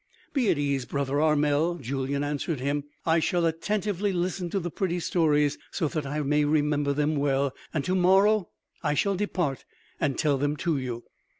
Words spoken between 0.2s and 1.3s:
"Be at ease, brother